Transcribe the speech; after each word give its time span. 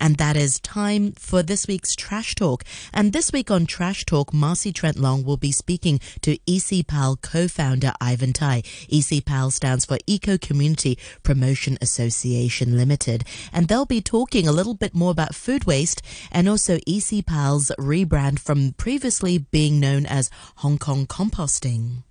and 0.00 0.16
that 0.16 0.36
is 0.36 0.58
time 0.60 1.12
for 1.12 1.42
this 1.42 1.66
week's 1.66 1.94
Trash 1.94 2.34
Talk. 2.34 2.64
And 2.92 3.12
this 3.12 3.32
week 3.32 3.50
on 3.50 3.66
Trash 3.66 4.04
Talk, 4.04 4.32
Marcy 4.32 4.72
Trent 4.72 4.98
Long 4.98 5.22
will 5.24 5.36
be 5.36 5.52
speaking 5.52 6.00
to 6.22 6.38
ECPAL 6.48 7.20
co-founder 7.22 7.92
Ivan 8.00 8.32
Tai. 8.32 8.62
ECPAL 8.90 9.52
stands 9.52 9.84
for 9.84 9.98
Eco 10.06 10.38
Community 10.38 10.98
Promotion 11.22 11.78
Association 11.80 12.76
Limited, 12.76 13.24
and 13.52 13.68
they'll 13.68 13.86
be 13.86 14.00
talking 14.00 14.48
a 14.48 14.52
little 14.52 14.74
bit 14.74 14.94
more 14.94 15.10
about 15.10 15.34
food 15.34 15.64
waste 15.64 16.02
and 16.32 16.48
also 16.48 16.78
ECPAL's 16.78 17.70
rebrand 17.78 18.38
from 18.38 18.72
previously 18.72 19.38
being 19.38 19.78
known 19.78 20.06
as 20.06 20.30
Hong 20.56 20.78
Kong 20.78 21.06
Composting. 21.06 22.02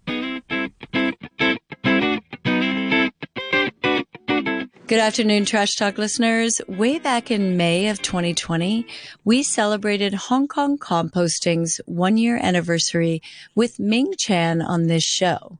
Good 4.90 5.02
afternoon, 5.02 5.46
Trash 5.46 5.76
Talk 5.76 6.00
listeners. 6.00 6.60
Way 6.68 6.98
back 6.98 7.30
in 7.30 7.56
May 7.56 7.90
of 7.90 8.02
2020, 8.02 8.88
we 9.24 9.44
celebrated 9.44 10.16
Hong 10.16 10.48
Kong 10.48 10.80
Composting's 10.80 11.80
one 11.86 12.18
year 12.18 12.40
anniversary 12.42 13.22
with 13.54 13.78
Ming 13.78 14.16
Chan 14.18 14.64
on 14.64 14.88
this 14.88 15.04
show. 15.04 15.60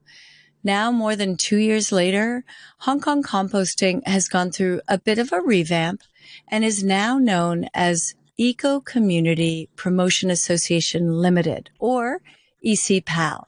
Now, 0.64 0.90
more 0.90 1.14
than 1.14 1.36
two 1.36 1.58
years 1.58 1.92
later, 1.92 2.42
Hong 2.78 3.00
Kong 3.00 3.22
Composting 3.22 4.04
has 4.04 4.26
gone 4.26 4.50
through 4.50 4.80
a 4.88 4.98
bit 4.98 5.20
of 5.20 5.32
a 5.32 5.40
revamp 5.40 6.02
and 6.48 6.64
is 6.64 6.82
now 6.82 7.16
known 7.16 7.68
as 7.72 8.16
Eco 8.36 8.80
Community 8.80 9.68
Promotion 9.76 10.32
Association 10.32 11.12
Limited 11.12 11.70
or 11.78 12.20
ECPAL. 12.66 13.44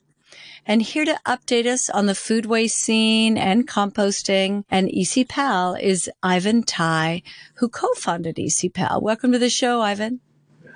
And 0.64 0.80
here 0.80 1.04
to 1.04 1.18
update 1.26 1.66
us 1.66 1.90
on 1.90 2.06
the 2.06 2.14
food 2.14 2.46
waste 2.46 2.76
scene 2.76 3.36
and 3.36 3.66
composting 3.66 4.62
and 4.70 4.88
ECPAL 4.88 5.80
is 5.82 6.08
Ivan 6.22 6.62
Tai, 6.62 7.22
who 7.54 7.68
co-founded 7.68 8.36
ECPAL. 8.36 9.02
Welcome 9.02 9.32
to 9.32 9.40
the 9.40 9.50
show, 9.50 9.80
Ivan. 9.80 10.20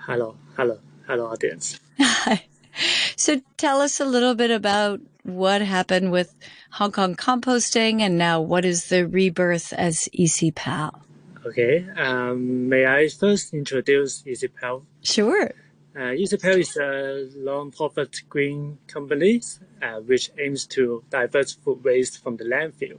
Hello, 0.00 0.36
hello, 0.56 0.80
hello, 1.06 1.26
audience. 1.26 1.78
Hi. 2.00 2.44
So 3.16 3.40
tell 3.56 3.80
us 3.80 4.00
a 4.00 4.04
little 4.04 4.34
bit 4.34 4.50
about 4.50 5.00
what 5.22 5.62
happened 5.62 6.12
with 6.12 6.34
Hong 6.72 6.92
Kong 6.92 7.16
composting 7.16 8.02
and 8.02 8.18
now 8.18 8.42
what 8.42 8.66
is 8.66 8.90
the 8.90 9.08
rebirth 9.08 9.72
as 9.72 10.10
ECPAL? 10.12 11.00
Okay, 11.46 11.86
um, 11.96 12.68
may 12.68 12.84
I 12.84 13.08
first 13.08 13.54
introduce 13.54 14.20
ECPAL? 14.24 14.82
Sure. 15.02 15.52
Uh, 15.96 16.12
ECPAL 16.12 16.58
is 16.58 16.76
a 16.76 17.26
non-profit 17.38 18.20
green 18.28 18.76
company 18.86 19.40
uh, 19.80 19.98
which 20.00 20.30
aims 20.38 20.66
to 20.66 21.02
divert 21.08 21.56
food 21.64 21.82
waste 21.82 22.22
from 22.22 22.36
the 22.36 22.44
landfill. 22.44 22.98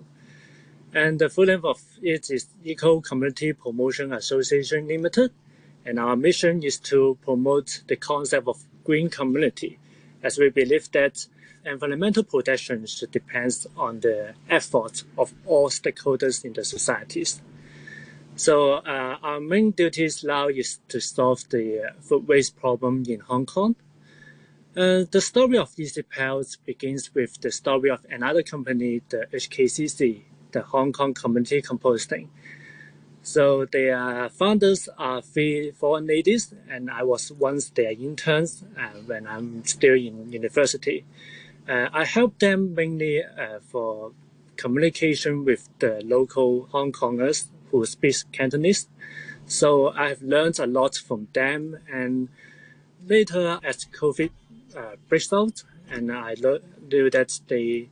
And 0.96 1.20
the 1.20 1.30
full 1.30 1.46
name 1.46 1.64
of 1.64 1.80
it 2.02 2.32
is 2.32 2.48
Eco 2.66 3.00
Community 3.02 3.54
Promotion 3.54 4.14
Association 4.14 4.88
Limited. 4.88 5.32
And 5.86 6.00
our 6.00 6.16
mission 6.16 6.64
is 6.64 6.80
to 6.90 7.20
promote 7.22 7.84
the 7.86 7.98
concept 7.98 8.48
of 8.48 8.64
green 8.84 9.12
community, 9.12 9.78
as 10.24 10.40
we 10.40 10.50
believe 10.50 10.92
that 10.94 11.28
environmental 11.66 12.24
protection 12.24 12.88
should 12.88 13.12
depend 13.12 13.68
on 13.78 14.00
the 14.00 14.34
efforts 14.50 15.04
of 15.20 15.36
all 15.46 15.70
stakeholders 15.70 16.44
in 16.44 16.54
the 16.54 16.66
societies. 16.66 17.44
So 18.38 18.74
uh, 18.74 19.18
our 19.24 19.40
main 19.40 19.72
duties 19.72 20.24
now 20.24 20.48
is 20.48 20.80
to 20.90 21.02
solve 21.02 21.50
the 21.50 21.88
uh, 21.88 21.92
food 22.00 22.28
waste 22.28 22.56
problem 22.56 23.04
in 23.10 23.22
Hong 23.22 23.48
Kong. 23.48 23.76
Uh, 24.76 25.06
the 25.10 25.22
story 25.22 25.58
of 25.58 25.72
ECPAL 25.76 26.58
begins 26.64 27.16
with 27.16 27.42
the 27.42 27.52
story 27.52 27.90
of 27.90 28.06
another 28.12 28.44
company, 28.44 29.02
the 29.10 29.26
HKCC, 29.34 30.22
the 30.52 30.62
Hong 30.62 30.94
Kong 30.94 31.16
Community 31.16 31.64
Composting. 31.64 32.28
So 33.24 33.66
their 33.66 34.30
founders 34.30 34.88
are 35.00 35.24
three 35.24 35.72
foreign 35.72 36.06
ladies, 36.06 36.54
and 36.70 36.92
I 36.92 37.02
was 37.02 37.32
once 37.32 37.72
their 37.72 37.92
interns 37.92 38.64
uh, 38.78 39.00
when 39.08 39.26
I'm 39.26 39.66
still 39.66 39.96
in 39.96 40.32
university. 40.32 41.06
Uh, 41.68 41.90
I 41.92 42.06
helped 42.06 42.40
them 42.42 42.76
mainly 42.76 43.24
uh, 43.24 43.62
for 43.62 44.12
communication 44.58 45.44
with 45.44 45.68
the 45.80 46.02
local 46.06 46.68
Hong 46.72 46.92
Kongers 46.92 47.48
who 47.72 47.86
speaks 47.86 48.24
Cantonese. 48.32 48.88
So 49.46 49.90
I've 49.90 50.22
learned 50.22 50.60
a 50.60 50.68
lot 50.68 50.96
from 50.96 51.28
them. 51.34 51.80
And 51.92 52.30
later, 53.06 53.60
as 53.64 53.86
COVID 53.86 54.32
uh, 54.76 55.36
out, 55.36 55.64
and 55.90 56.12
I 56.12 56.36
knew 56.92 57.10
that 57.10 57.40
they 57.48 57.90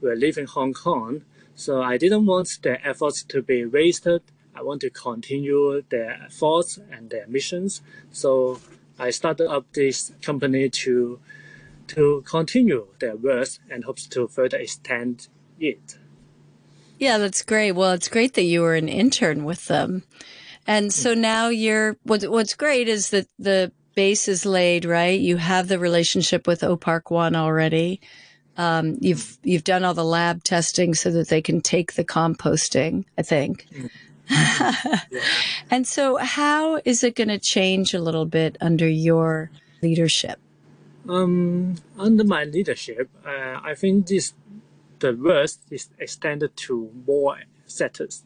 were 0.00 0.16
leaving 0.16 0.46
Hong 0.46 0.74
Kong, 0.74 1.22
so 1.54 1.80
I 1.82 1.96
didn't 1.96 2.26
want 2.26 2.58
their 2.62 2.80
efforts 2.86 3.22
to 3.24 3.40
be 3.42 3.64
wasted. 3.64 4.22
I 4.54 4.62
want 4.62 4.80
to 4.82 4.90
continue 4.90 5.82
their 5.88 6.22
efforts 6.26 6.78
and 6.90 7.10
their 7.10 7.26
missions. 7.26 7.82
So 8.10 8.60
I 8.98 9.10
started 9.10 9.48
up 9.50 9.72
this 9.72 10.12
company 10.22 10.68
to 10.70 11.20
to 11.88 12.22
continue 12.26 12.88
their 12.98 13.16
work 13.16 13.48
and 13.70 13.84
hopes 13.84 14.06
to 14.08 14.26
further 14.26 14.56
extend 14.56 15.28
it. 15.60 15.98
Yeah, 16.98 17.18
that's 17.18 17.42
great. 17.42 17.72
Well, 17.72 17.92
it's 17.92 18.08
great 18.08 18.34
that 18.34 18.42
you 18.42 18.62
were 18.62 18.74
an 18.74 18.88
intern 18.88 19.44
with 19.44 19.66
them. 19.66 20.04
And 20.66 20.92
so 20.92 21.14
now 21.14 21.48
you're, 21.48 21.96
what, 22.02 22.24
what's 22.24 22.54
great 22.54 22.88
is 22.88 23.10
that 23.10 23.28
the 23.38 23.70
base 23.94 24.28
is 24.28 24.44
laid, 24.44 24.84
right? 24.84 25.18
You 25.20 25.36
have 25.36 25.68
the 25.68 25.78
relationship 25.78 26.46
with 26.46 26.64
O 26.64 26.76
Park 26.76 27.10
One 27.10 27.36
already. 27.36 28.00
Um, 28.56 28.96
you've, 29.00 29.38
you've 29.42 29.64
done 29.64 29.84
all 29.84 29.94
the 29.94 30.04
lab 30.04 30.42
testing 30.42 30.94
so 30.94 31.10
that 31.10 31.28
they 31.28 31.42
can 31.42 31.60
take 31.60 31.92
the 31.94 32.04
composting, 32.04 33.04
I 33.16 33.22
think. 33.22 33.66
and 35.70 35.86
so 35.86 36.16
how 36.16 36.80
is 36.84 37.04
it 37.04 37.14
going 37.14 37.28
to 37.28 37.38
change 37.38 37.94
a 37.94 38.00
little 38.00 38.24
bit 38.24 38.56
under 38.60 38.88
your 38.88 39.50
leadership? 39.82 40.40
Um, 41.08 41.76
under 41.98 42.24
my 42.24 42.44
leadership, 42.44 43.08
uh, 43.24 43.60
I 43.62 43.74
think 43.76 44.08
this 44.08 44.32
the 45.00 45.12
worst 45.14 45.60
is 45.70 45.88
extended 45.98 46.56
to 46.56 46.90
more 47.06 47.38
sectors. 47.66 48.24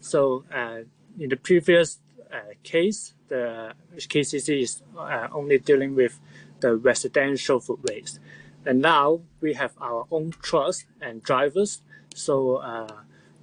So 0.00 0.44
uh, 0.52 0.80
in 1.18 1.30
the 1.30 1.36
previous 1.36 1.98
uh, 2.32 2.54
case, 2.62 3.14
the 3.28 3.72
KCC 3.96 4.62
is 4.62 4.82
uh, 4.98 5.28
only 5.32 5.58
dealing 5.58 5.94
with 5.94 6.20
the 6.60 6.76
residential 6.76 7.60
food 7.60 7.80
waste. 7.88 8.20
And 8.66 8.80
now 8.80 9.20
we 9.40 9.54
have 9.54 9.72
our 9.80 10.06
own 10.10 10.32
trucks 10.42 10.84
and 11.00 11.22
drivers. 11.22 11.82
So 12.14 12.62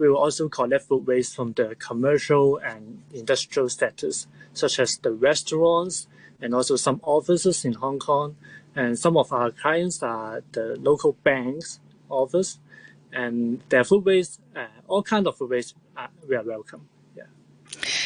we 0.02 0.10
will 0.10 0.18
also 0.18 0.50
collect 0.50 0.86
food 0.88 1.06
waste 1.06 1.36
from 1.36 1.54
the 1.54 1.76
commercial 1.76 2.58
and 2.58 3.04
industrial 3.14 3.70
sectors, 3.70 4.26
such 4.52 4.80
as 4.80 4.98
the 4.98 5.12
restaurants 5.12 6.08
and 6.42 6.56
also 6.56 6.76
some 6.76 7.00
offices 7.04 7.64
in 7.64 7.74
Hong 7.74 8.00
Kong. 8.00 8.36
And 8.76 8.98
some 8.98 9.16
of 9.16 9.32
our 9.32 9.52
clients 9.52 10.02
are 10.02 10.42
the 10.54 10.76
local 10.80 11.14
banks 11.24 11.80
office, 12.12 12.60
and 13.12 13.62
their 13.70 13.84
food 13.84 14.06
waste, 14.06 14.40
uh, 14.56 14.68
all 14.88 15.04
kind 15.04 15.28
of 15.28 15.38
food 15.38 15.50
waste, 15.50 15.76
uh, 15.98 16.08
we 16.28 16.36
are 16.36 16.44
welcome. 16.44 16.88
Yeah. 17.16 17.24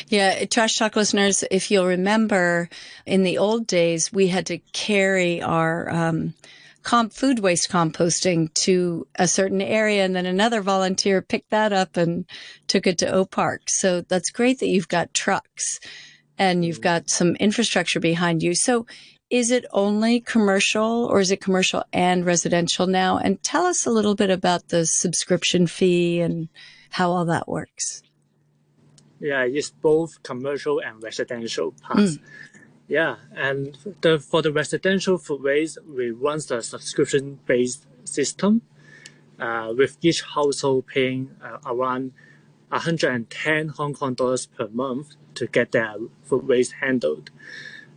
Yeah, 0.08 0.46
Trash 0.46 0.78
Talk 0.78 0.96
listeners, 0.96 1.44
if 1.52 1.72
you'll 1.72 1.88
remember, 1.88 2.70
in 3.06 3.24
the 3.24 3.38
old 3.38 3.68
days, 3.68 4.14
we 4.14 4.28
had 4.28 4.46
to 4.48 4.60
carry 4.74 5.42
our 5.42 5.90
um, 5.90 6.34
comp 6.84 7.12
food 7.14 7.40
waste 7.40 7.70
composting 7.70 8.54
to 8.54 9.08
a 9.16 9.28
certain 9.28 9.62
area, 9.62 10.06
and 10.06 10.16
then 10.16 10.26
another 10.26 10.62
volunteer 10.62 11.22
picked 11.22 11.50
that 11.50 11.74
up 11.74 11.98
and 11.98 12.26
took 12.68 12.88
it 12.88 13.00
to 13.00 13.12
O 13.12 13.26
Park. 13.26 13.64
So 13.68 14.02
that's 14.02 14.30
great 14.30 14.60
that 14.60 14.68
you've 14.68 14.88
got 14.88 15.14
trucks 15.14 15.80
and 16.38 16.64
you've 16.64 16.78
mm-hmm. 16.78 16.84
got 16.84 17.10
some 17.10 17.36
infrastructure 17.38 18.00
behind 18.00 18.44
you. 18.44 18.54
So 18.56 18.86
is 19.30 19.52
it 19.52 19.66
only 19.72 20.20
commercial 20.20 21.06
or 21.06 21.20
is 21.20 21.32
it 21.32 21.42
commercial 21.42 21.84
and 21.92 22.26
residential 22.26 22.88
now? 22.88 23.18
And 23.18 23.42
tell 23.44 23.66
us 23.66 23.86
a 23.86 23.92
little 23.92 24.16
bit 24.16 24.30
about 24.30 24.70
the 24.70 24.86
subscription 24.86 25.68
fee 25.68 26.22
and 26.22 26.50
how 26.92 27.12
all 27.12 27.26
that 27.26 27.48
works. 27.48 28.04
Yeah, 29.20 29.44
it's 29.44 29.72
both 29.72 30.22
commercial 30.24 30.80
and 30.80 31.02
residential 31.02 31.72
parts. 31.72 32.18
Mm. 32.18 32.20
Yeah, 32.88 33.16
and 33.36 33.78
the, 34.02 34.20
for 34.20 34.44
the 34.44 34.52
residential 34.52 35.18
food 35.18 35.42
waste, 35.42 35.80
we 35.88 36.12
run 36.12 36.40
the 36.48 36.62
subscription-based 36.62 37.88
system, 38.04 38.62
uh, 39.40 39.74
with 39.76 39.98
each 40.02 40.22
household 40.22 40.86
paying 40.88 41.36
uh, 41.44 41.58
around 41.66 42.14
110 42.70 43.70
Hong 43.70 43.94
Kong 43.94 44.14
dollars 44.14 44.46
per 44.46 44.68
month 44.68 45.16
to 45.36 45.48
get 45.48 45.72
their 45.72 45.96
food 46.24 46.48
waste 46.48 46.74
handled. 46.82 47.32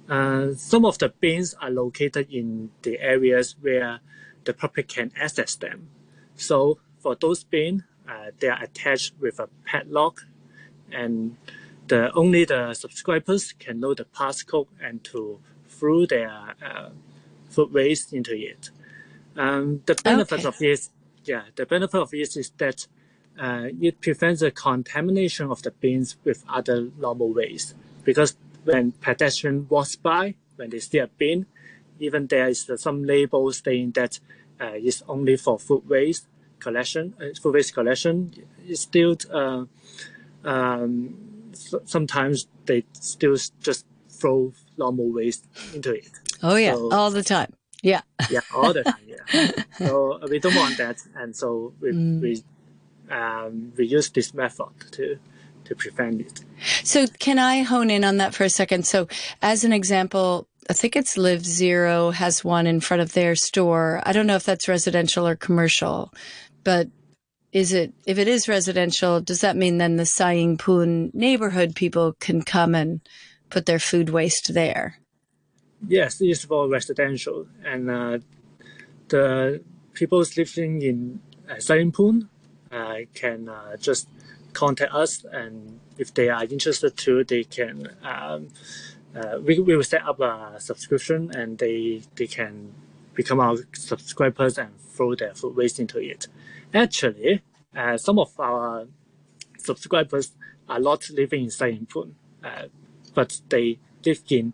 Uh, 0.09 0.55
some 0.55 0.85
of 0.85 0.99
the 0.99 1.11
bins 1.11 1.55
are 1.61 1.71
located 1.71 2.33
in 2.33 2.71
the 2.83 2.99
areas 3.01 3.57
where 3.61 4.01
the 4.45 4.55
public 4.55 4.89
can 4.89 5.13
access 5.21 5.55
them. 5.57 5.89
So 6.37 6.79
for 6.99 7.15
those 7.15 7.45
bins, 7.45 7.83
uh, 8.09 8.31
they 8.39 8.49
are 8.49 8.63
attached 8.63 9.15
with 9.21 9.39
a 9.39 9.49
padlock, 9.67 10.23
and 10.91 11.37
the 11.89 12.11
only 12.13 12.47
the 12.47 12.73
subscribers 12.73 13.53
can 13.53 13.81
know 13.81 13.93
the 13.93 14.05
passcode 14.07 14.69
and 14.81 15.05
to 15.05 15.41
throw 15.69 16.07
their 16.07 16.31
uh, 16.65 16.91
food 17.51 17.73
waste 17.73 18.13
into 18.13 18.35
it. 18.35 18.71
Um, 19.37 19.83
the 19.85 19.95
benefit 19.95 20.41
okay. 20.41 20.49
of 20.49 20.59
this, 20.59 20.91
yeah, 21.25 21.43
the 21.55 21.67
benefit 21.67 22.01
of 22.01 22.11
this 22.11 22.37
is 22.37 22.51
that 22.57 22.87
uh, 23.39 23.69
it 23.81 24.01
prevents 24.01 24.41
the 24.41 24.51
contamination 24.51 25.51
of 25.51 25.63
the 25.63 25.71
bins 25.71 26.17
with 26.25 26.45
other 26.49 26.89
normal 26.99 27.33
waste 27.33 27.75
because 28.05 28.37
when 28.69 28.93
pedestrian 28.93 29.67
walks 29.69 29.97
by, 29.97 30.35
when 30.57 30.69
they 30.71 30.79
see 30.79 30.99
a 30.99 31.07
bin, 31.07 31.47
even 31.99 32.27
there 32.27 32.49
is 32.49 32.71
some 32.77 33.05
label 33.05 33.51
saying 33.53 33.93
that 33.93 34.21
uh, 34.61 34.73
it's 34.75 35.03
only 35.09 35.37
for 35.37 35.59
food 35.59 35.89
waste 35.89 36.27
collection, 36.61 37.15
uh, 37.21 37.35
food 37.41 37.55
waste 37.55 37.73
collection. 37.75 38.33
It's 38.67 38.83
still 38.83 39.17
uh, 39.33 39.65
um, 40.45 41.51
sometimes 41.87 42.47
they 42.67 42.85
still 42.93 43.37
just 43.61 43.87
throw 44.11 44.53
normal 44.77 45.11
waste 45.13 45.47
into 45.75 45.95
it. 45.95 46.11
Oh 46.43 46.57
yeah, 46.57 46.75
so, 46.75 46.93
all 46.93 47.11
the 47.11 47.23
time. 47.23 47.53
Yeah. 47.83 48.03
yeah, 48.31 48.41
all 48.55 48.73
the 48.73 48.83
time. 48.83 49.05
Yeah. 49.07 49.51
so 49.79 50.21
we 50.29 50.39
don't 50.41 50.57
want 50.57 50.77
that, 50.77 50.99
and 51.17 51.35
so 51.35 51.73
we 51.81 51.93
mm. 51.93 52.21
we 52.21 52.43
um, 53.11 53.73
we 53.77 53.87
use 53.87 54.11
this 54.11 54.35
method 54.35 54.69
to 54.93 55.19
to 55.69 55.75
prevent 55.75 56.21
it. 56.21 56.45
So 56.83 57.07
can 57.19 57.39
I 57.39 57.63
hone 57.63 57.91
in 57.91 58.05
on 58.05 58.17
that 58.17 58.35
for 58.35 58.45
a 58.45 58.51
second? 58.51 58.87
So 58.87 59.07
as 59.43 59.65
an 59.65 59.73
example, 59.73 60.49
I 60.69 60.73
think 60.73 60.97
it's 60.97 61.17
Live 61.17 61.45
Zero 61.47 62.11
has 62.11 62.45
one 62.45 62.67
in 62.67 62.81
front 62.81 63.01
of 63.01 63.13
their 63.13 63.35
store. 63.35 64.03
I 64.05 64.13
don't 64.13 64.27
know 64.27 64.37
if 64.37 64.45
that's 64.45 64.69
residential 64.69 65.27
or 65.27 65.37
commercial, 65.37 66.13
but 66.65 66.89
is 67.53 67.73
it 67.73 67.95
if 68.07 68.19
it 68.19 68.29
is 68.29 68.49
residential, 68.49 69.21
does 69.21 69.41
that 69.41 69.57
mean 69.57 69.79
then 69.79 69.97
the 69.97 70.05
Sai 70.05 70.33
Ying 70.33 70.59
Pun 70.59 71.11
neighborhood 71.15 71.75
people 71.75 72.15
can 72.21 72.43
come 72.43 72.75
and 72.75 73.01
put 73.49 73.65
their 73.65 73.79
food 73.79 74.11
waste 74.11 74.53
there? 74.53 74.99
Yes, 75.87 76.21
it's 76.21 76.45
for 76.45 76.69
residential, 76.69 77.47
and 77.65 77.89
uh, 77.89 78.19
the 79.09 79.63
people 79.95 80.23
living 80.37 80.83
in 80.83 81.21
uh, 81.49 81.59
Sai 81.59 81.77
Ying 81.77 81.93
Pun 81.93 82.29
uh, 82.71 82.97
can 83.15 83.49
uh, 83.49 83.77
just 83.77 84.09
contact 84.59 84.93
us, 84.93 85.25
and 85.41 85.79
if 85.99 86.13
they 86.13 86.29
are 86.29 86.45
interested 86.45 86.97
too, 86.97 87.25
they 87.25 87.45
can. 87.45 87.75
Um, 88.03 88.49
uh, 89.17 89.39
we, 89.47 89.59
we 89.61 89.77
will 89.77 89.85
set 89.95 90.05
up 90.11 90.21
a 90.21 90.57
subscription, 90.59 91.31
and 91.35 91.59
they 91.59 92.03
they 92.17 92.27
can 92.27 92.75
become 93.15 93.41
our 93.41 93.57
subscribers 93.73 94.59
and 94.59 94.71
throw 94.95 95.15
their 95.15 95.35
food 95.35 95.55
waste 95.57 95.79
into 95.79 95.99
it. 95.99 96.27
Actually, 96.75 97.43
uh, 97.77 97.97
some 97.97 98.19
of 98.19 98.31
our 98.39 98.87
subscribers 99.59 100.33
are 100.69 100.81
not 100.81 101.09
living 101.11 101.45
in 101.45 101.51
Sai 101.51 101.69
Ying 101.69 101.87
Pun, 101.87 102.15
uh, 102.45 102.67
but 103.15 103.41
they 103.49 103.79
live 104.05 104.23
in 104.29 104.53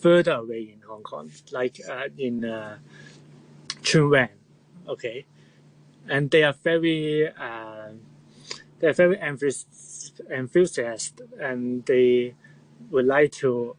further 0.00 0.32
away 0.32 0.62
in 0.74 0.80
Hong 0.88 1.02
Kong, 1.02 1.30
like 1.52 1.76
uh, 1.88 2.08
in 2.16 2.44
uh, 2.44 2.78
Tsuen 3.82 4.10
Wan, 4.10 4.28
okay, 4.88 5.26
and 6.08 6.30
they 6.30 6.42
are 6.42 6.56
very 6.64 7.28
uh, 7.28 7.92
they 8.80 8.88
are 8.88 8.92
very 8.92 9.18
enthusiastic, 10.30 11.26
and 11.38 11.84
they 11.86 12.34
would 12.90 13.06
like 13.06 13.32
to 13.32 13.76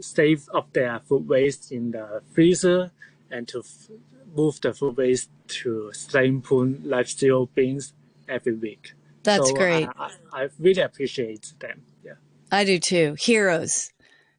save 0.00 0.48
up 0.54 0.72
their 0.72 1.00
food 1.00 1.28
waste 1.28 1.72
in 1.72 1.90
the 1.90 2.22
freezer 2.34 2.90
and 3.30 3.48
to 3.48 3.60
f- 3.60 3.90
move 4.34 4.60
the 4.60 4.72
food 4.72 4.96
waste 4.96 5.30
to 5.48 5.90
Sai 5.92 6.22
Ying 6.22 6.42
Pun 6.42 6.82
Live 6.84 7.08
Zero 7.08 7.46
bins 7.54 7.94
every 8.28 8.54
week. 8.54 8.92
That's 9.22 9.48
so 9.48 9.56
uh, 9.56 9.58
great. 9.58 9.88
I, 9.98 10.10
I, 10.32 10.48
really 10.58 10.82
appreciate 10.82 11.54
them. 11.58 11.82
Yeah. 12.04 12.12
I 12.52 12.64
do 12.64 12.78
too. 12.78 13.16
Heroes. 13.18 13.90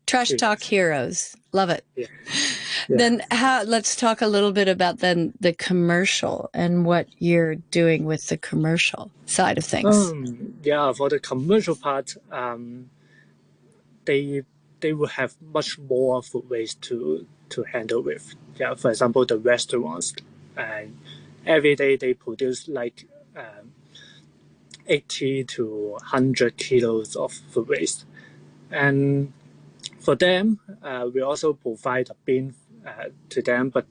Trash 0.08 0.32
talk 0.32 0.64
heroes. 0.64 1.36
Love 1.52 1.70
it. 1.70 1.86
Yeah. 1.96 2.08
Yeah. 2.90 2.98
Then 2.98 3.24
how 3.32 3.64
let's 3.64 3.98
talk 3.98 4.22
a 4.22 4.28
little 4.28 4.54
bit 4.54 4.70
about 4.70 5.00
then 5.00 5.34
the 5.42 5.52
commercial 5.52 6.50
and 6.54 6.86
what 6.86 7.08
you're 7.18 7.56
doing 7.56 8.06
with 8.06 8.28
the 8.28 8.38
commercial 8.38 9.12
side 9.26 9.58
of 9.58 9.66
things. 9.66 10.12
Um, 10.12 10.54
yeah, 10.64 10.94
for 10.94 11.10
the 11.10 11.20
commercial 11.20 11.76
part, 11.76 12.16
um, 12.32 12.90
they 14.06 14.44
they 14.80 14.94
will 14.94 15.08
have 15.08 15.36
much 15.42 15.78
more 15.80 16.24
food 16.24 16.50
waste 16.50 16.82
to 16.84 17.28
to 17.50 17.64
handle 17.64 18.02
with. 18.02 18.36
Yeah, 18.58 18.76
for 18.76 18.90
example, 18.90 19.26
the 19.26 19.38
restaurants, 19.38 20.14
and 20.56 20.98
every 21.46 21.76
day 21.76 21.98
they 21.98 22.14
produce 22.14 22.70
like 22.70 23.06
um, 23.36 23.74
80 24.88 25.44
to 25.44 25.90
100 25.92 26.58
kilos 26.58 27.16
of 27.16 27.34
food 27.34 27.68
waste. 27.68 28.06
And 28.72 29.34
for 30.00 30.16
them, 30.16 30.60
uh, 30.84 31.10
we 31.14 31.22
also 31.22 31.54
provide 31.54 32.10
a 32.10 32.16
bin 32.26 32.56
uh, 32.86 33.06
to 33.30 33.42
them, 33.42 33.70
but 33.70 33.86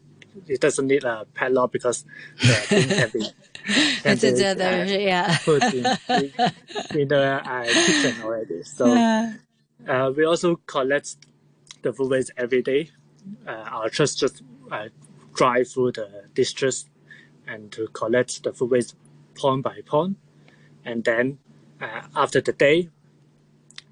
it 0.46 0.60
doesn't 0.60 0.86
need 0.86 1.04
a 1.04 1.26
padlock 1.34 1.72
because 1.72 2.04
the 2.40 2.66
bin 2.70 2.88
can 2.88 3.10
be, 3.12 3.20
can 4.02 4.18
be 4.18 4.44
uh, 4.44 4.84
yeah. 4.84 5.38
put 5.44 5.62
in, 5.62 5.86
in, 6.08 6.32
in 7.00 7.08
the 7.08 7.40
uh, 7.44 7.64
kitchen 7.64 8.22
already. 8.22 8.62
So 8.62 8.94
uh, 9.86 10.12
we 10.16 10.24
also 10.24 10.56
collect 10.66 11.16
the 11.82 11.92
food 11.92 12.10
waste 12.10 12.32
every 12.36 12.62
day. 12.62 12.90
Uh, 13.46 13.50
our 13.50 13.88
trust 13.88 14.18
just 14.18 14.42
uh, 14.70 14.88
drive 15.34 15.68
through 15.68 15.92
the 15.92 16.24
districts 16.34 16.88
and 17.46 17.70
to 17.72 17.88
collect 17.88 18.42
the 18.42 18.52
food 18.52 18.70
waste 18.70 18.96
point 19.34 19.62
by 19.62 19.80
point. 19.84 20.16
And 20.84 21.04
then 21.04 21.38
uh, 21.80 22.02
after 22.14 22.40
the 22.40 22.52
day, 22.52 22.90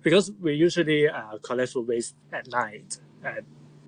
because 0.05 0.31
we 0.41 0.55
usually 0.55 1.09
uh, 1.09 1.39
collect 1.43 1.73
food 1.73 1.89
waste 1.89 2.15
at 2.33 2.47
night, 2.49 2.99
uh, 3.25 3.41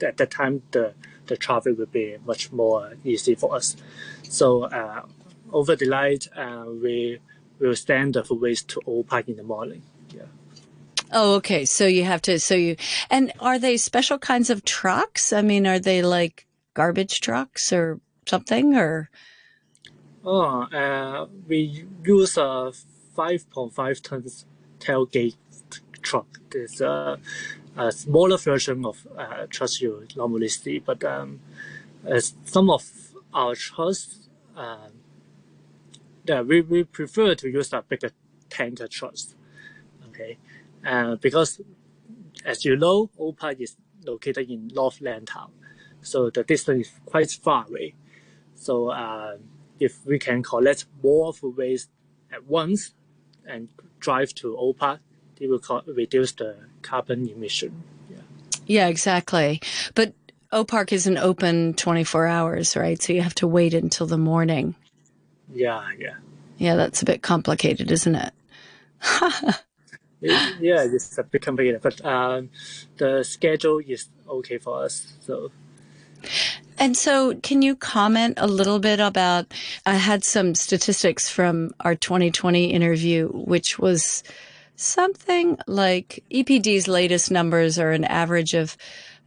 at 0.02 0.16
that 0.16 0.30
time 0.30 0.62
the, 0.72 0.94
the 1.26 1.36
traffic 1.36 1.78
will 1.78 1.86
be 1.86 2.16
much 2.26 2.50
more 2.50 2.94
easy 3.04 3.36
for 3.36 3.54
us. 3.54 3.76
So 4.22 4.64
uh, 4.64 5.02
over 5.52 5.76
the 5.76 5.88
night, 5.88 6.26
uh, 6.34 6.64
we 6.68 7.20
will 7.60 7.76
send 7.76 8.14
the 8.14 8.24
food 8.24 8.40
waste 8.40 8.68
to 8.68 8.80
O 8.86 9.04
Park 9.04 9.28
in 9.28 9.36
the 9.36 9.44
morning. 9.44 9.82
Yeah. 10.14 10.22
Oh, 11.12 11.34
okay. 11.34 11.64
So 11.66 11.86
you 11.86 12.04
have 12.04 12.22
to, 12.22 12.40
so 12.40 12.54
you, 12.54 12.76
and 13.10 13.32
are 13.38 13.58
they 13.58 13.76
special 13.76 14.18
kinds 14.18 14.50
of 14.50 14.64
trucks? 14.64 15.32
I 15.32 15.42
mean, 15.42 15.66
are 15.66 15.78
they 15.78 16.02
like 16.02 16.46
garbage 16.74 17.20
trucks 17.20 17.72
or 17.72 18.00
something 18.26 18.74
or? 18.74 19.10
Oh, 20.24 20.62
uh, 20.62 21.26
we 21.46 21.86
use 22.04 22.36
a 22.36 22.72
5.5 23.16 24.02
tons 24.02 24.44
tailgate 24.80 25.36
truck. 26.06 26.28
It's 26.54 26.80
a, 26.80 27.18
a 27.76 27.90
smaller 27.92 28.38
version 28.38 28.84
of 28.86 29.06
uh, 29.18 29.46
trucks 29.50 29.80
you 29.80 30.06
normally 30.16 30.48
see, 30.48 30.78
but 30.78 31.02
um, 31.04 31.40
some 32.44 32.70
of 32.70 32.82
our 33.34 33.54
trucks, 33.54 34.28
uh, 34.56 34.88
yeah, 36.28 36.42
we, 36.42 36.60
we 36.60 36.84
prefer 36.84 37.34
to 37.34 37.48
use 37.48 37.72
a 37.72 37.82
bigger 37.82 38.10
tanker 38.48 38.88
trucks. 38.88 39.34
Okay, 40.08 40.38
uh, 40.86 41.16
because 41.16 41.60
as 42.44 42.64
you 42.64 42.76
know, 42.76 43.10
Park 43.36 43.60
is 43.60 43.76
located 44.04 44.48
in 44.48 44.68
North 44.68 45.00
Lantau, 45.00 45.50
so 46.02 46.30
the 46.30 46.44
distance 46.44 46.86
is 46.86 46.92
quite 47.04 47.30
far 47.30 47.66
away. 47.68 47.94
So 48.54 48.88
uh, 48.88 49.36
if 49.78 50.06
we 50.06 50.18
can 50.18 50.42
collect 50.42 50.86
more 51.02 51.32
food 51.34 51.56
waste 51.56 51.90
at 52.32 52.42
once 52.46 52.94
and 53.46 53.68
drive 53.98 54.32
to 54.34 54.56
Old 54.56 54.78
It 55.40 55.48
will 55.48 55.58
co- 55.58 55.82
reduce 55.86 56.32
the 56.32 56.56
carbon 56.82 57.28
emission. 57.28 57.82
Yeah. 58.10 58.16
Yeah, 58.66 58.88
exactly. 58.88 59.60
But 59.94 60.14
O 60.52 60.64
Park 60.64 60.92
isn't 60.92 61.18
open 61.18 61.74
24 61.74 62.26
hours, 62.26 62.76
right? 62.76 63.00
So 63.02 63.12
you 63.12 63.22
have 63.22 63.34
to 63.36 63.46
wait 63.46 63.74
until 63.74 64.06
the 64.06 64.18
morning. 64.18 64.74
Yeah, 65.52 65.86
yeah. 65.98 66.14
Yeah, 66.58 66.76
that's 66.76 67.02
a 67.02 67.04
bit 67.04 67.22
complicated, 67.22 67.90
isn't 67.90 68.14
it? 68.14 68.32
yeah, 70.20 70.84
it's 70.84 71.18
a 71.18 71.24
bit 71.24 71.42
complicated, 71.42 71.82
but 71.82 72.04
um, 72.04 72.50
the 72.96 73.22
schedule 73.22 73.80
is 73.86 74.08
okay 74.28 74.58
for 74.58 74.82
us. 74.82 75.14
So 75.20 75.50
and 76.78 76.96
so, 76.96 77.34
can 77.36 77.62
you 77.62 77.74
comment 77.74 78.34
a 78.36 78.46
little 78.46 78.78
bit 78.78 79.00
about? 79.00 79.52
I 79.86 79.94
had 79.94 80.24
some 80.24 80.54
statistics 80.54 81.28
from 81.28 81.72
our 81.80 81.94
2020 81.94 82.66
interview, 82.66 83.28
which 83.28 83.78
was 83.78 84.22
something 84.76 85.58
like 85.66 86.22
EPD's 86.30 86.86
latest 86.86 87.30
numbers 87.30 87.78
are 87.78 87.90
an 87.90 88.04
average 88.04 88.54
of 88.54 88.76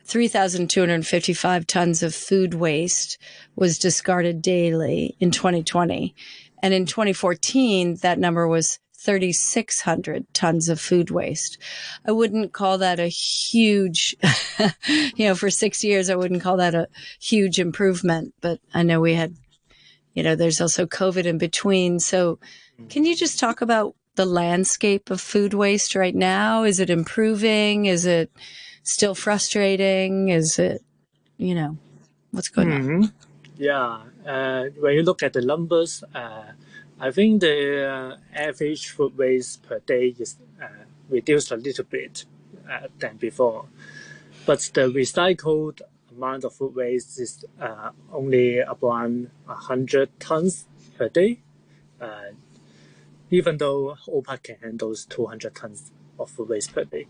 3,255 0.06 1.68
tons 1.68 2.02
of 2.02 2.16
food 2.16 2.56
waste 2.56 3.18
was 3.56 3.78
discarded 3.78 4.42
daily 4.42 5.16
in 5.20 5.30
2020. 5.30 6.16
And 6.64 6.74
in 6.74 6.86
2014, 6.86 7.98
that 8.02 8.18
number 8.18 8.48
was 8.48 8.80
3,600 8.98 10.26
tons 10.34 10.68
of 10.68 10.80
food 10.80 11.10
waste. 11.10 11.58
I 12.06 12.12
wouldn't 12.12 12.54
call 12.54 12.80
that 12.80 13.00
a 13.00 13.08
huge, 13.08 14.16
you 14.88 15.28
know, 15.28 15.36
for 15.36 15.50
six 15.50 15.84
years, 15.84 16.10
I 16.10 16.16
wouldn't 16.16 16.42
call 16.42 16.58
that 16.58 16.76
a 16.76 16.88
huge 17.22 17.60
improvement, 17.60 18.34
but 18.42 18.60
I 18.74 18.84
know 18.84 19.00
we 19.00 19.14
had, 19.14 19.36
you 20.14 20.24
know, 20.24 20.36
there's 20.36 20.60
also 20.60 20.86
COVID 20.86 21.26
in 21.26 21.38
between. 21.38 22.00
So 22.00 22.40
can 22.90 23.06
you 23.06 23.16
just 23.16 23.40
talk 23.40 23.62
about 23.62 23.96
the 24.20 24.26
landscape 24.26 25.10
of 25.10 25.22
food 25.22 25.54
waste 25.54 25.96
right 25.96 26.14
now? 26.14 26.64
Is 26.66 26.82
it 26.82 26.90
improving? 26.90 27.86
Is 27.86 28.06
it 28.06 28.30
still 28.84 29.16
frustrating? 29.16 30.28
Is 30.28 30.60
it, 30.60 30.84
you 31.38 31.56
know, 31.56 31.78
what's 32.32 32.50
going 32.50 32.68
mm-hmm. 32.68 33.04
on? 33.04 33.14
Yeah. 33.58 34.02
Uh, 34.28 34.64
when 34.78 34.96
you 34.96 35.04
look 35.04 35.24
at 35.24 35.32
the 35.32 35.42
numbers, 35.42 36.04
uh, 36.14 36.52
I 37.00 37.12
think 37.12 37.40
the 37.40 37.58
uh, 37.88 38.18
average 38.36 38.90
food 38.90 39.18
waste 39.18 39.64
per 39.64 39.80
day 39.80 40.14
is 40.20 40.36
uh, 40.62 40.84
reduced 41.10 41.54
a 41.54 41.56
little 41.56 41.86
bit 41.86 42.26
uh, 42.70 42.88
than 43.00 43.16
before. 43.16 43.68
But 44.46 44.70
the 44.74 44.92
recycled 45.02 45.80
amount 46.12 46.44
of 46.44 46.54
food 46.54 46.76
waste 46.76 47.22
is 47.22 47.46
uh, 47.62 47.92
only 48.12 48.60
around 48.60 49.32
100 49.46 50.20
tons 50.20 50.66
per 50.98 51.08
day, 51.08 51.40
even 53.32 53.58
though 53.58 53.98
O 54.08 54.22
Park 54.22 54.44
can 54.44 54.58
handle 54.62 54.96
200 54.96 55.56
tons 55.56 55.92
of 56.20 56.38
waste 56.38 56.74
per 56.74 56.84
day. 56.84 57.08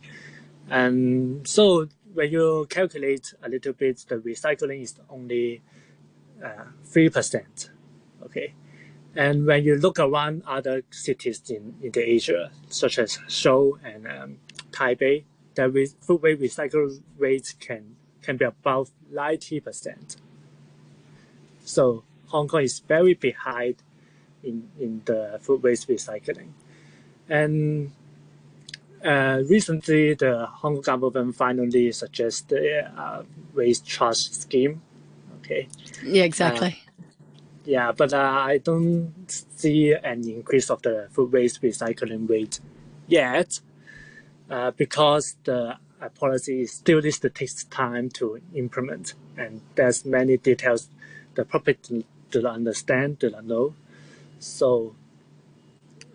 And 0.70 1.48
so 1.48 1.88
when 2.14 2.32
you 2.32 2.68
calculate 2.70 3.34
a 3.44 3.50
little 3.50 3.74
bit, 3.74 4.06
the 4.08 4.18
recycling 4.18 4.84
is 4.84 4.96
only 5.10 5.62
uh, 6.44 6.66
three 6.84 7.10
percent. 7.10 7.72
Okay, 8.24 8.54
and 9.16 9.46
when 9.46 9.64
you 9.64 9.76
look 9.76 10.00
around 10.00 10.44
other 10.46 10.84
cities 10.92 11.42
in, 11.50 11.76
in 11.82 11.92
the 11.92 12.02
Asia, 12.02 12.52
such 12.70 13.00
as 13.00 13.20
Seoul 13.28 13.80
and 13.84 14.08
um, 14.08 14.38
Taipei, 14.72 15.24
the 15.56 15.70
re- 15.70 15.88
food 16.02 16.22
waste 16.22 16.58
recycle 16.58 17.02
rate 17.18 17.56
can 17.60 17.96
can 18.22 18.38
be 18.38 18.46
above 18.46 18.92
ninety 19.10 19.60
percent. 19.60 20.18
So 21.64 22.04
Hong 22.28 22.48
Kong 22.48 22.62
is 22.62 22.80
very 22.80 23.14
behind 23.14 23.78
in 24.44 24.70
in 24.80 25.02
the 25.06 25.40
food 25.42 25.64
waste 25.64 25.88
recycling, 25.88 26.50
and 27.28 27.92
uh, 29.04 29.42
recently, 29.48 30.14
the 30.14 30.46
Hong 30.46 30.82
Kong 30.82 31.00
government 31.00 31.36
finally 31.36 31.92
suggested 31.92 32.64
a 32.64 33.02
uh, 33.02 33.24
waste 33.54 33.86
charge 33.86 34.18
scheme. 34.18 34.82
Okay. 35.40 35.68
Yeah, 36.04 36.24
exactly. 36.24 36.84
Uh, 36.86 37.02
yeah, 37.66 37.92
but 37.92 38.14
uh, 38.14 38.18
I 38.18 38.58
don't 38.58 39.14
see 39.28 39.94
an 39.94 40.28
increase 40.28 40.70
of 40.70 40.82
the 40.82 41.08
food 41.12 41.32
waste 41.32 41.62
recycling 41.62 42.30
rate 42.30 42.60
yet, 43.08 43.60
uh, 44.50 44.72
because 44.72 45.38
the 45.44 45.78
uh, 46.02 46.10
policy 46.10 46.66
still 46.66 47.02
needs 47.02 47.20
to 47.20 47.30
take 47.30 47.52
time 47.70 48.10
to 48.12 48.42
implement, 48.54 49.14
and 49.38 49.62
there's 49.76 50.04
many 50.04 50.38
details 50.38 50.90
the 51.36 51.46
public 51.46 51.82
do 51.84 52.04
not 52.42 52.56
understand, 52.56 53.20
do 53.20 53.30
not 53.30 53.46
know. 53.46 53.76
So 54.40 54.96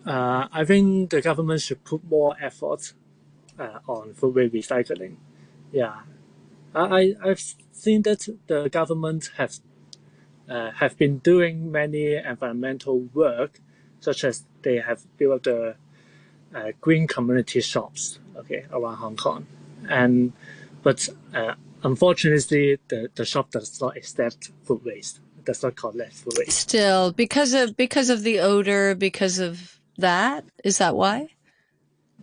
uh, 0.05 0.47
I 0.51 0.65
think 0.65 1.09
the 1.11 1.21
government 1.21 1.61
should 1.61 1.83
put 1.83 2.03
more 2.03 2.35
effort 2.41 2.93
uh, 3.57 3.79
on 3.87 4.13
food 4.13 4.35
waste 4.35 4.69
recycling. 4.69 5.15
Yeah, 5.71 6.01
I 6.73 7.15
I've 7.23 7.43
seen 7.71 8.01
that 8.03 8.27
the 8.47 8.69
government 8.69 9.31
has 9.37 9.61
uh, 10.49 10.71
have 10.71 10.97
been 10.97 11.19
doing 11.19 11.71
many 11.71 12.15
environmental 12.15 12.99
work, 13.13 13.59
such 13.99 14.23
as 14.23 14.45
they 14.61 14.77
have 14.77 15.05
built 15.17 15.43
the 15.43 15.75
uh, 16.53 16.71
green 16.81 17.07
community 17.07 17.61
shops, 17.61 18.19
okay, 18.35 18.65
around 18.71 18.97
Hong 18.97 19.15
Kong, 19.15 19.47
and 19.89 20.33
but 20.83 21.09
uh, 21.33 21.55
unfortunately, 21.83 22.77
the, 22.89 23.09
the 23.15 23.25
shop 23.25 23.51
does 23.51 23.81
not 23.81 23.97
accept 23.97 24.51
food 24.63 24.83
waste, 24.85 25.19
does 25.45 25.63
not 25.63 25.75
collect 25.75 26.13
food 26.13 26.33
waste. 26.37 26.69
Still, 26.69 27.11
because 27.11 27.53
of 27.53 27.77
because 27.77 28.09
of 28.09 28.23
the 28.23 28.39
odor, 28.39 28.95
because 28.95 29.39
of 29.39 29.79
that? 29.97 30.45
Is 30.63 30.77
that 30.79 30.95
why? 30.95 31.29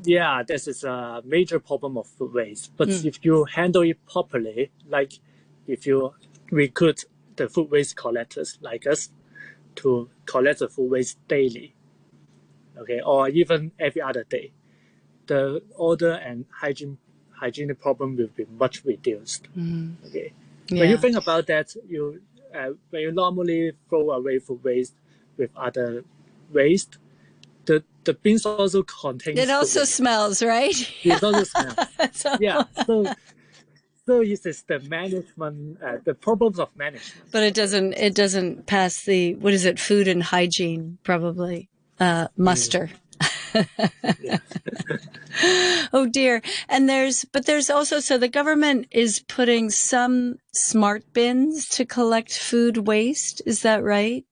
Yeah, 0.05 0.43
this 0.43 0.67
is 0.67 0.85
a 0.85 1.23
major 1.25 1.59
problem 1.61 1.97
of 1.97 2.07
food 2.07 2.33
waste. 2.33 2.73
But 2.77 2.89
mm. 2.89 3.05
if 3.05 3.25
you 3.25 3.45
handle 3.45 3.83
it 3.83 4.05
properly, 4.07 4.71
like 4.89 5.13
if 5.67 5.87
you 5.87 6.15
recruit 6.51 7.05
the 7.37 7.49
food 7.49 7.71
waste 7.71 7.97
collectors 7.97 8.59
like 8.61 8.87
us 8.87 9.11
to 9.77 10.09
collect 10.27 10.61
the 10.61 10.69
food 10.69 10.91
waste 10.91 11.19
daily, 11.29 11.75
okay, 12.77 13.01
or 13.01 13.29
even 13.29 13.73
every 13.79 14.03
other 14.03 14.25
day, 14.25 14.53
the 15.27 15.63
odor 15.79 16.13
and 16.13 16.47
hygiene 16.61 16.99
hygienic 17.31 17.81
problem 17.81 18.17
will 18.17 18.29
be 18.29 18.47
much 18.59 18.85
reduced. 18.85 19.49
Mm. 19.57 19.97
Okay, 20.07 20.33
yeah. 20.69 20.81
when 20.81 20.91
you 20.91 20.97
think 20.97 21.17
about 21.17 21.47
that, 21.47 21.75
you 21.89 22.21
uh, 22.55 22.71
when 22.91 23.03
you 23.03 23.13
normally 23.13 23.73
throw 23.89 24.11
away 24.11 24.39
food 24.39 24.63
waste 24.65 24.95
with 25.37 25.51
other 25.57 26.05
waste, 26.53 26.99
the 27.67 27.85
the 28.05 28.15
beans 28.15 28.45
also 28.47 28.83
contains. 28.83 29.39
It 29.39 29.51
also 29.51 29.85
smells, 29.85 30.43
right? 30.43 30.75
It 31.05 31.23
also 31.23 31.45
smells. 31.45 31.77
yeah. 32.41 32.65
So 32.87 33.13
so 34.07 34.21
it 34.21 34.45
is 34.45 34.63
the 34.63 34.81
management, 34.81 35.83
uh, 35.83 35.99
the 36.05 36.15
problems 36.15 36.59
of 36.59 36.77
management. 36.77 37.31
But 37.31 37.45
it 37.45 37.55
doesn't. 37.55 37.95
It 37.95 38.15
doesn't 38.15 38.67
pass 38.67 39.05
the 39.05 39.35
what 39.37 39.53
is 39.53 39.65
it? 39.65 39.79
Food 39.79 40.09
and 40.09 40.23
hygiene 40.23 40.99
probably 41.05 41.69
uh, 42.01 42.29
muster. 42.37 42.91
oh 45.93 46.09
dear. 46.11 46.43
And 46.69 46.89
there's, 46.89 47.25
but 47.25 47.47
there's 47.47 47.71
also, 47.71 48.01
so 48.01 48.19
the 48.19 48.29
government 48.29 48.87
is 48.91 49.25
putting 49.29 49.71
some 49.71 50.37
smart 50.53 51.13
bins 51.13 51.69
to 51.71 51.85
collect 51.85 52.37
food 52.37 52.87
waste. 52.87 53.43
Is 53.47 53.63
that 53.63 53.83
right? 53.83 54.25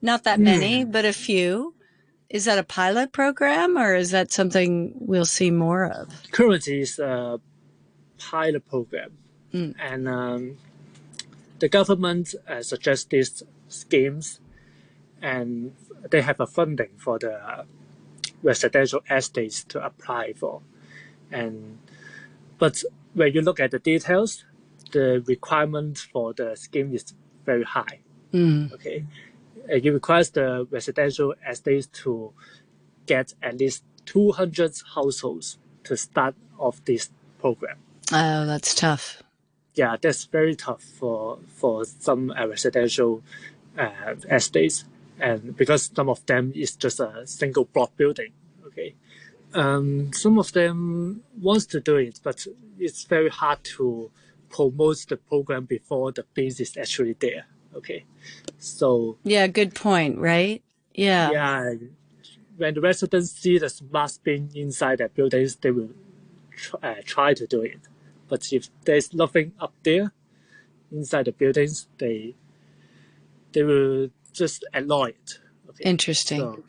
Not 0.00 0.24
that 0.24 0.40
many, 0.40 0.84
mm. 0.84 0.92
but 0.92 1.04
a 1.04 1.12
few. 1.12 1.74
Is 2.28 2.46
that 2.46 2.58
a 2.58 2.64
pilot 2.64 3.12
program 3.12 3.76
or 3.76 3.94
is 3.94 4.10
that 4.10 4.32
something 4.32 4.94
we'll 4.96 5.26
see 5.26 5.50
more 5.50 5.84
of? 5.84 6.08
Currently, 6.32 6.80
it's 6.80 6.98
a 6.98 7.40
pilot 8.18 8.66
program. 8.68 9.12
Mm. 9.52 9.74
And 9.78 10.08
um, 10.08 10.56
the 11.58 11.68
government 11.68 12.34
uh, 12.48 12.62
suggests 12.62 13.04
these 13.04 13.42
schemes 13.68 14.40
and 15.20 15.74
they 16.10 16.22
have 16.22 16.40
a 16.40 16.46
funding 16.46 16.90
for 16.96 17.18
the 17.18 17.66
residential 18.42 19.00
estates 19.10 19.64
to 19.64 19.84
apply 19.84 20.32
for. 20.34 20.62
And 21.30 21.78
but 22.58 22.82
when 23.14 23.32
you 23.32 23.42
look 23.42 23.60
at 23.60 23.70
the 23.70 23.78
details, 23.78 24.44
the 24.92 25.22
requirement 25.26 25.98
for 25.98 26.32
the 26.32 26.56
scheme 26.56 26.94
is 26.94 27.14
very 27.44 27.64
high. 27.64 28.00
Mm. 28.32 28.72
Okay, 28.72 29.04
it 29.68 29.84
requires 29.84 30.30
the 30.30 30.66
residential 30.70 31.34
estates 31.48 31.86
to 32.02 32.32
get 33.06 33.34
at 33.42 33.58
least 33.58 33.84
200 34.06 34.74
households 34.94 35.58
to 35.84 35.96
start 35.96 36.34
off 36.58 36.84
this 36.84 37.10
program. 37.40 37.78
Oh, 38.12 38.46
that's 38.46 38.74
tough. 38.74 39.22
Yeah, 39.74 39.96
that's 40.00 40.24
very 40.24 40.54
tough 40.54 40.82
for 40.82 41.38
for 41.48 41.84
some 41.84 42.30
uh, 42.30 42.46
residential 42.46 43.22
uh, 43.78 44.14
estates, 44.30 44.84
and 45.22 45.56
because 45.56 45.90
some 45.94 46.08
of 46.08 46.24
them 46.26 46.52
is 46.54 46.76
just 46.76 47.00
a 47.00 47.26
single 47.26 47.64
block 47.64 47.96
building. 47.96 48.32
Okay, 48.66 48.94
um, 49.54 50.12
some 50.12 50.38
of 50.38 50.52
them 50.52 51.22
wants 51.40 51.66
to 51.66 51.80
do 51.80 51.96
it, 51.96 52.20
but 52.22 52.46
it's 52.78 53.04
very 53.04 53.28
hard 53.28 53.62
to 53.76 54.10
promote 54.48 55.06
the 55.08 55.16
program 55.16 55.64
before 55.64 56.12
the 56.12 56.24
base 56.34 56.60
is 56.60 56.76
actually 56.76 57.14
there. 57.14 57.46
Okay. 57.74 58.04
So. 58.58 59.18
Yeah, 59.24 59.46
good 59.46 59.74
point, 59.74 60.18
right? 60.18 60.62
Yeah. 60.94 61.30
Yeah. 61.30 61.74
When 62.56 62.74
the 62.74 62.80
residents 62.80 63.30
see 63.32 63.58
the 63.58 63.70
smart 63.70 64.18
bin 64.22 64.50
inside 64.54 64.98
the 64.98 65.08
buildings, 65.08 65.56
they 65.56 65.70
will 65.70 65.90
try, 66.54 66.80
uh, 66.82 66.94
try 67.04 67.34
to 67.34 67.46
do 67.46 67.62
it. 67.62 67.80
But 68.28 68.52
if 68.52 68.68
there's 68.84 69.12
nothing 69.14 69.52
up 69.58 69.72
there 69.82 70.12
inside 70.90 71.24
the 71.24 71.32
buildings, 71.32 71.88
they 71.98 72.34
they 73.52 73.62
will 73.62 74.10
just 74.32 74.64
it. 74.72 75.38
Okay? 75.68 75.84
Interesting. 75.84 76.40
So, 76.40 76.64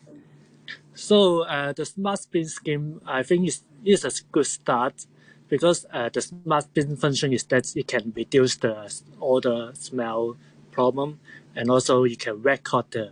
so 0.93 1.41
uh, 1.43 1.73
the 1.73 1.85
smart 1.85 2.19
bin 2.31 2.45
scheme, 2.45 3.01
I 3.05 3.23
think, 3.23 3.47
is 3.47 3.63
is 3.83 4.05
a 4.05 4.11
good 4.31 4.45
start 4.45 5.05
because 5.49 5.85
uh, 5.91 6.09
the 6.09 6.21
smart 6.21 6.73
bin 6.73 6.95
function 6.95 7.33
is 7.33 7.43
that 7.45 7.75
it 7.75 7.87
can 7.87 8.13
reduce 8.15 8.55
the 8.57 8.91
odor, 9.21 9.71
smell, 9.73 10.37
problem, 10.71 11.19
and 11.55 11.69
also 11.69 12.03
you 12.03 12.17
can 12.17 12.41
record 12.41 12.85
the 12.91 13.11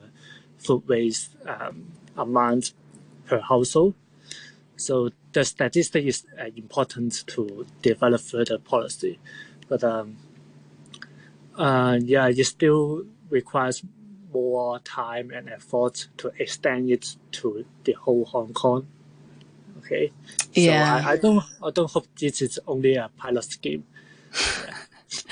food 0.58 0.88
waste 0.88 1.36
um, 1.46 1.92
amount 2.18 2.74
per 3.26 3.40
household. 3.40 3.94
So 4.78 5.10
the 5.34 5.44
statistic 5.44 6.06
is 6.06 6.26
uh, 6.40 6.46
important 6.56 7.24
to 7.28 7.66
develop 7.82 8.22
further 8.22 8.58
policy, 8.58 9.20
but 9.68 9.84
um, 9.84 10.18
uh, 11.56 12.00
yeah, 12.02 12.28
it 12.28 12.44
still 12.46 13.04
requires 13.30 13.84
more 14.34 14.80
time 14.80 15.32
and 15.32 15.50
effort 15.50 16.08
to 16.18 16.32
extend 16.40 16.90
it 16.90 17.16
to 17.32 17.66
the 17.84 17.94
whole 17.94 18.26
Hong 18.26 18.54
Kong. 18.54 18.88
Okay. 19.80 20.12
So 20.38 20.62
yeah. 20.62 21.02
I, 21.06 21.12
I 21.12 21.18
don't 21.18 21.44
I 21.64 21.72
don't 21.72 21.90
hope 21.90 22.08
this 22.20 22.42
is 22.42 22.60
only 22.68 22.96
a 22.96 23.10
pilot 23.18 23.46
scheme. 23.46 23.84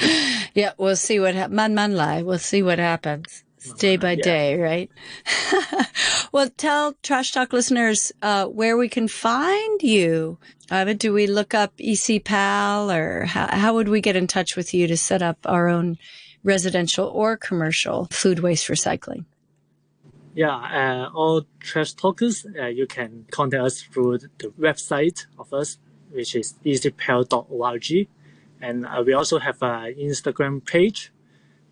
Yeah. 0.02 0.44
yeah, 0.54 0.72
we'll 0.78 0.98
see 0.98 1.22
what 1.22 1.36
happens. 1.36 1.56
Man 1.56 1.74
man 1.74 1.96
lai. 1.96 2.22
We'll 2.22 2.38
see 2.38 2.62
what 2.62 2.80
happens. 2.80 3.46
It's 3.60 3.74
day 3.74 3.98
by 3.98 4.12
yeah. 4.12 4.24
day, 4.24 4.58
right? 4.58 4.92
well, 6.32 6.50
tell 6.56 6.96
Trash 7.04 7.32
Talk 7.32 7.52
listeners 7.52 8.12
uh, 8.22 8.46
where 8.46 8.78
we 8.78 8.88
can 8.88 9.08
find 9.08 9.82
you. 9.82 10.38
Uh, 10.72 10.94
do 10.94 11.12
we 11.12 11.28
look 11.28 11.54
up 11.54 11.76
ECPAL 11.78 12.96
or 12.96 13.26
how, 13.26 13.48
how 13.52 13.74
would 13.74 13.90
we 13.90 14.02
get 14.02 14.16
in 14.16 14.28
touch 14.28 14.56
with 14.56 14.74
you 14.74 14.88
to 14.88 14.96
set 14.96 15.22
up 15.22 15.38
our 15.46 15.68
own 15.68 15.98
residential 16.44 17.08
or 17.08 17.38
commercial 17.38 18.08
food 18.12 18.40
waste 18.40 18.68
recycling? 18.68 19.26
Yeah, 20.36 20.56
uh, 20.56 21.10
all 21.14 21.46
trash 21.60 21.94
talkers, 21.94 22.46
uh, 22.58 22.68
you 22.68 22.88
can 22.88 23.26
contact 23.32 23.64
us 23.64 23.82
through 23.82 24.20
the 24.38 24.48
website 24.60 25.26
of 25.38 25.54
us, 25.54 25.78
which 26.12 26.36
is 26.36 26.54
ecpal.org. 26.64 28.08
And 28.62 28.86
uh, 28.86 29.04
we 29.06 29.14
also 29.14 29.40
have 29.40 29.62
an 29.62 29.96
Instagram 29.96 30.66
page 30.66 31.12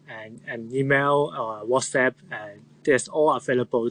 and 0.09 0.41
an 0.47 0.73
email 0.73 1.33
or 1.37 1.65
WhatsApp. 1.65 2.15
And 2.31 2.61
that's 2.83 3.07
all 3.07 3.31
available 3.31 3.89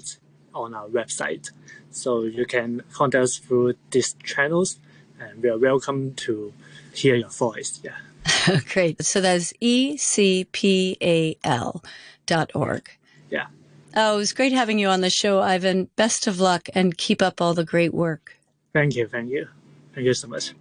on 0.54 0.74
our 0.74 0.88
website. 0.88 1.50
So 1.90 2.24
you 2.24 2.44
can 2.44 2.82
contact 2.92 3.22
us 3.22 3.36
through 3.36 3.74
these 3.90 4.14
channels 4.24 4.78
and 5.20 5.42
we 5.42 5.48
are 5.48 5.58
welcome 5.58 6.14
to 6.14 6.52
hear 6.92 7.14
your 7.14 7.30
voice. 7.30 7.80
Yeah. 7.82 7.92
Great. 8.72 9.04
So 9.04 9.20
that's 9.20 9.52
ecpal 9.62 11.84
dot 12.26 12.50
org. 12.54 12.90
Yeah. 13.30 13.46
Oh, 13.94 14.14
it 14.14 14.18
was 14.18 14.32
great 14.32 14.52
having 14.52 14.78
you 14.78 14.88
on 14.88 15.00
the 15.00 15.10
show, 15.10 15.40
Ivan. 15.40 15.88
Best 15.96 16.26
of 16.26 16.40
luck 16.40 16.68
and 16.74 16.98
keep 16.98 17.22
up 17.22 17.40
all 17.40 17.54
the 17.54 17.64
great 17.64 17.94
work. 17.94 18.36
Thank 18.72 18.94
you. 18.94 19.08
Thank 19.08 19.30
you. 19.30 19.48
Thank 19.94 20.06
you 20.06 20.14
so 20.14 20.28
much. 20.28 20.52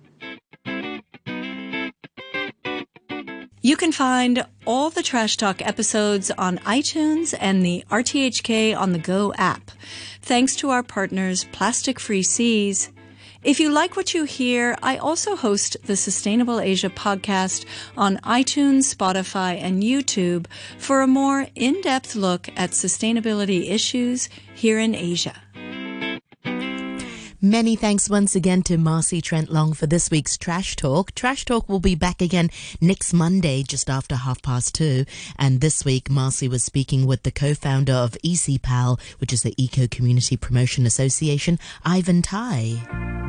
You 3.61 3.75
can 3.75 3.91
find 3.91 4.45
all 4.65 4.91
the 4.91 5.01
Trash 5.01 5.37
Talk 5.37 5.65
episodes 5.65 6.29
on 6.37 6.59
iTunes 6.59 7.33
and 7.39 7.65
the 7.65 7.83
RTHK 7.89 8.77
on 8.77 8.91
the 8.91 8.99
Go 8.99 9.33
app. 9.39 9.71
Thanks 10.21 10.55
to 10.57 10.69
our 10.69 10.83
partners, 10.83 11.45
Plastic 11.51 11.99
Free 11.99 12.21
Seas. 12.21 12.91
If 13.45 13.59
you 13.59 13.69
like 13.69 13.95
what 13.95 14.15
you 14.15 14.23
hear, 14.23 14.75
I 14.81 14.97
also 14.97 15.35
host 15.35 15.77
the 15.83 15.95
Sustainable 15.95 16.59
Asia 16.59 16.89
podcast 16.89 17.65
on 17.95 18.17
iTunes, 18.23 18.91
Spotify, 18.91 19.61
and 19.61 19.83
YouTube 19.83 20.47
for 20.79 21.03
a 21.03 21.07
more 21.07 21.45
in-depth 21.53 22.15
look 22.15 22.49
at 22.55 22.71
sustainability 22.71 23.69
issues 23.69 24.29
here 24.55 24.79
in 24.79 24.95
Asia. 24.95 25.35
Many 27.39 27.75
thanks 27.75 28.09
once 28.09 28.35
again 28.35 28.63
to 28.63 28.79
Marcy 28.79 29.21
Trent 29.21 29.51
Long 29.51 29.73
for 29.73 29.85
this 29.85 30.09
week's 30.09 30.35
Trash 30.37 30.75
Talk. 30.75 31.13
Trash 31.13 31.45
Talk 31.45 31.69
will 31.69 31.79
be 31.79 31.93
back 31.93 32.23
again 32.23 32.49
next 32.81 33.13
Monday 33.13 33.61
just 33.61 33.91
after 33.91 34.15
half 34.15 34.41
past 34.41 34.73
two. 34.73 35.05
And 35.37 35.61
this 35.61 35.85
week, 35.85 36.09
Marcy 36.09 36.47
was 36.47 36.63
speaking 36.63 37.05
with 37.05 37.21
the 37.21 37.31
co-founder 37.31 37.93
of 37.93 38.17
ECPAL, 38.23 38.99
which 39.19 39.31
is 39.31 39.43
the 39.43 39.53
Eco 39.63 39.85
Community 39.85 40.35
Promotion 40.35 40.87
Association, 40.87 41.59
Ivan 41.83 42.23
Tai. 42.23 43.24